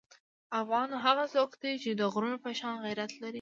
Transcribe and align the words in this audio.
افغان 0.61 0.89
هغه 1.05 1.25
څوک 1.33 1.51
دی 1.61 1.73
چې 1.83 1.89
د 1.99 2.01
غرونو 2.13 2.37
په 2.43 2.51
شان 2.59 2.75
غیرت 2.85 3.11
لري. 3.21 3.29